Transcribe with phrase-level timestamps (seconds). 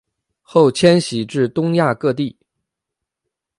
[0.41, 2.35] 后迁徙至东亚各地。